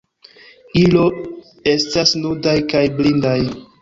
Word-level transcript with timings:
Ilo 0.83 1.03
estas 1.73 2.15
nudaj 2.25 2.57
kaj 2.73 2.83
blindaj. 2.97 3.37